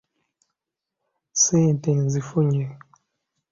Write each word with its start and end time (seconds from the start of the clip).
Ssente 1.33 1.89
nzifunye. 2.03 2.65